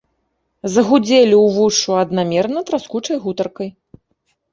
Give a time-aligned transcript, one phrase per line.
[0.75, 3.69] Загудзелі ўвушшу аднамерна траскучай гутаркай.